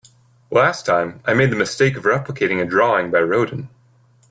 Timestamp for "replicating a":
2.05-2.65